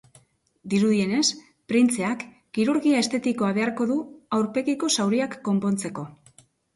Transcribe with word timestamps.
Dirudienez, 0.73 1.25
printzeak 1.71 2.23
kirurgia 2.57 3.01
estetikoa 3.05 3.49
beharko 3.57 3.87
du 3.91 3.97
aurpegiko 4.39 4.89
zauriak 4.97 5.37
konpontzenko. 5.49 6.07